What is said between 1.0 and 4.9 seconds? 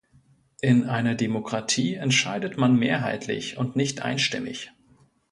Demokratie entscheidet man mehrheitlich und nicht einstimmig.